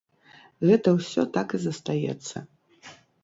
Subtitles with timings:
[0.69, 2.37] Гэта ўсё так і застаецца.